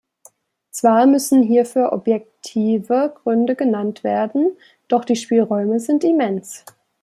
[0.71, 6.65] Zwar müssen hierfür objektive Gründe genannt werden, doch die Spielräume sind immens.